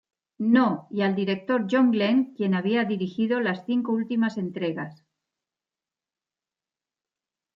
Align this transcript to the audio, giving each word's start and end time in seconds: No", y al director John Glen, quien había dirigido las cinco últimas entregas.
No", 0.55 0.87
y 0.89 1.01
al 1.01 1.13
director 1.15 1.67
John 1.69 1.91
Glen, 1.91 2.33
quien 2.33 2.55
había 2.55 2.85
dirigido 2.85 3.39
las 3.39 3.67
cinco 3.67 3.91
últimas 3.91 4.39
entregas. 4.39 5.05